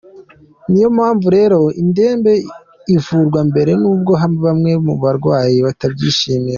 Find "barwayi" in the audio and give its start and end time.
5.01-5.57